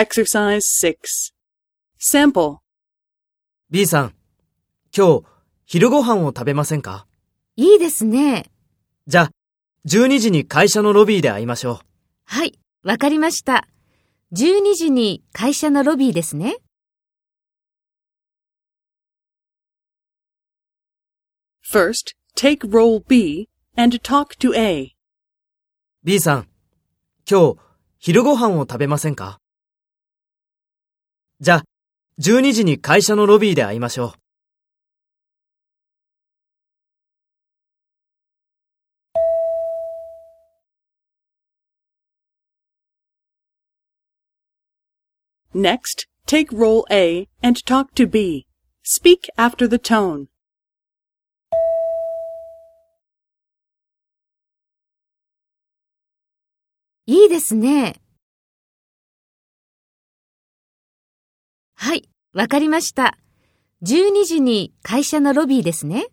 [0.00, 1.34] Exercise 6.
[2.00, 2.56] Sample.
[3.68, 4.14] B さん、
[4.96, 5.24] 今日、
[5.66, 7.06] 昼ご飯を食べませんか？
[7.56, 8.46] いいですね。
[9.06, 9.30] じゃあ、
[9.86, 11.78] 12時に会社のロビーで会いましょう。
[12.24, 13.68] はい、わかりました。
[14.32, 16.56] 12時に会社のロビーですね。
[21.70, 24.94] First, take role B and talk to A.
[26.02, 26.48] B さん、
[27.30, 27.56] 今日、
[27.98, 29.36] 昼ご飯を食べませんか？
[31.42, 31.64] じゃあ、
[32.18, 34.12] 12時に会社のロビーで会いましょ
[45.54, 45.58] う。
[45.58, 48.46] Next, take role A and talk to B.
[48.84, 50.26] Speak after the tone.
[57.06, 57.94] いいですね。
[61.82, 63.16] はい、わかりました。
[63.84, 66.08] 12時に会社のロビーですね。